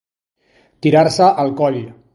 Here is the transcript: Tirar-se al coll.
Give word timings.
Tirar-se 0.87 1.31
al 1.45 1.57
coll. 1.63 1.83